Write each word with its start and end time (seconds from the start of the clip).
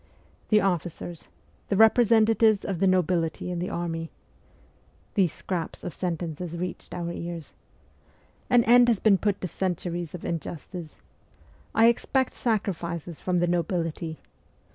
'The 0.49 0.61
officers... 0.61 1.27
the 1.69 1.77
representatives 1.77 2.65
of 2.65 2.79
the 2.79 2.87
nobility 2.87 3.51
in 3.51 3.59
the 3.59 3.69
army' 3.69 4.09
these 5.13 5.31
scraps 5.31 5.83
of 5.83 5.93
sentences 5.93 6.57
reached 6.57 6.95
our 6.95 7.11
ears 7.11 7.53
'an 8.49 8.63
end 8.63 8.87
has 8.87 8.99
been 8.99 9.19
put 9.19 9.39
to 9.41 9.47
centuries 9.47 10.15
of 10.15 10.25
injustice.... 10.25 10.97
I 11.75 11.85
expect 11.85 12.33
sacrifices 12.33 13.19
from 13.19 13.37
the 13.37 13.45
nobility 13.47 14.17